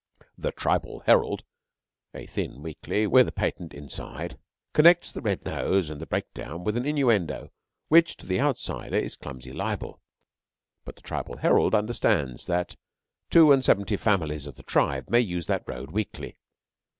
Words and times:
The 0.35 0.51
Tribal 0.51 1.01
Herald 1.01 1.43
a 2.15 2.25
thin 2.25 2.63
weekly, 2.63 3.05
with 3.05 3.27
a 3.27 3.31
patent 3.31 3.71
inside 3.71 4.39
connects 4.73 5.11
the 5.11 5.21
red 5.21 5.45
nose 5.45 5.91
and 5.91 6.01
the 6.01 6.07
breakdown 6.07 6.63
with 6.63 6.75
an 6.75 6.87
innuendo 6.87 7.51
which, 7.87 8.17
to 8.17 8.25
the 8.25 8.39
outsider, 8.41 8.95
is 8.95 9.15
clumsy 9.15 9.53
libel. 9.53 10.01
But 10.85 10.95
the 10.95 11.03
Tribal 11.03 11.37
Herald 11.37 11.75
understands 11.75 12.47
that 12.47 12.75
two 13.29 13.51
and 13.51 13.63
seventy 13.63 13.95
families 13.95 14.47
of 14.47 14.55
the 14.55 14.63
tribe 14.63 15.07
may 15.07 15.19
use 15.21 15.45
that 15.45 15.65
road 15.69 15.91
weekly. 15.91 16.39